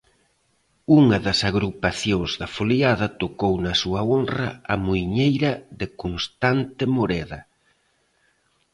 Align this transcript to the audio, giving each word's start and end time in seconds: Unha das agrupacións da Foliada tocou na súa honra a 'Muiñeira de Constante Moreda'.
Unha 0.99 1.17
das 1.25 1.39
agrupacións 1.49 2.31
da 2.41 2.47
Foliada 2.55 3.07
tocou 3.21 3.53
na 3.65 3.73
súa 3.81 4.01
honra 4.11 4.49
a 4.73 4.75
'Muiñeira 4.81 5.51
de 5.79 5.87
Constante 6.01 6.83
Moreda'. 6.97 7.43